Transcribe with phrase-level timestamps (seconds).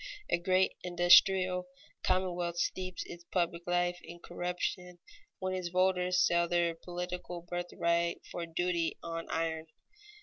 [0.31, 1.67] A great industrial
[2.01, 4.97] commonwealth steeps its public life in corruption
[5.37, 9.67] when its voters sell their political birthright for a duty on iron.